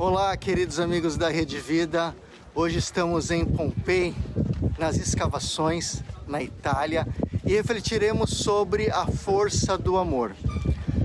[0.00, 2.16] Olá, queridos amigos da Rede Vida.
[2.54, 4.14] Hoje estamos em Pompei,
[4.78, 7.06] nas escavações na Itália,
[7.44, 10.34] e refletiremos sobre a força do amor.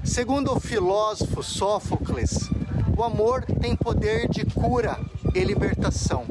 [0.02, 2.50] Segundo o filósofo Sófocles,
[2.98, 4.98] o amor tem poder de cura
[5.34, 6.26] e libertação.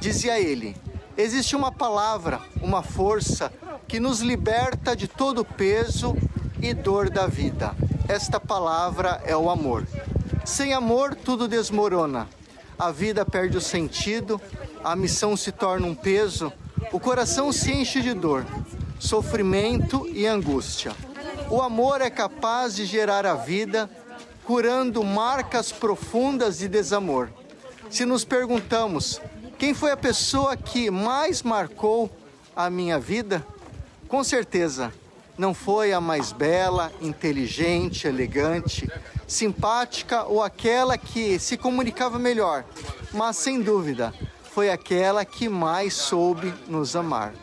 [0.00, 0.76] Dizia ele:
[1.16, 3.52] existe uma palavra, uma força
[3.88, 6.16] que nos liberta de todo o peso
[6.62, 7.74] e dor da vida.
[8.06, 9.84] Esta palavra é o amor.
[10.46, 12.28] Sem amor, tudo desmorona.
[12.78, 14.40] A vida perde o sentido,
[14.84, 16.52] a missão se torna um peso,
[16.92, 18.46] o coração se enche de dor,
[18.96, 20.94] sofrimento e angústia.
[21.50, 23.90] O amor é capaz de gerar a vida,
[24.44, 27.28] curando marcas profundas de desamor.
[27.90, 29.20] Se nos perguntamos
[29.58, 32.08] quem foi a pessoa que mais marcou
[32.54, 33.44] a minha vida,
[34.06, 34.92] com certeza
[35.38, 38.90] não foi a mais bela, inteligente, elegante,
[39.26, 42.64] simpática ou aquela que se comunicava melhor,
[43.12, 44.14] mas sem dúvida
[44.52, 47.34] foi aquela que mais soube nos amar.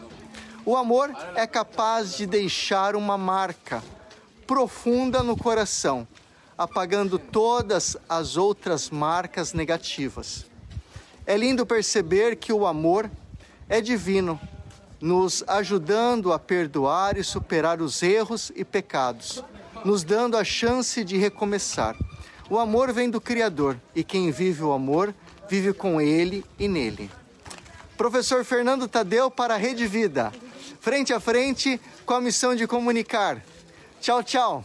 [0.66, 3.84] O amor é capaz de deixar uma marca
[4.48, 6.08] profunda no coração,
[6.58, 10.46] apagando todas as outras marcas negativas.
[11.26, 13.10] É lindo perceber que o amor
[13.70, 14.40] é divino
[15.04, 19.44] nos ajudando a perdoar e superar os erros e pecados,
[19.84, 21.94] nos dando a chance de recomeçar.
[22.50, 25.14] O amor vem do Criador e quem vive o amor
[25.50, 27.12] vive com ele e nele.
[27.98, 30.32] Professor Fernando Tadeu para a Rede Vida,
[30.80, 33.44] frente a frente com a missão de comunicar.
[34.00, 34.64] Tchau, tchau.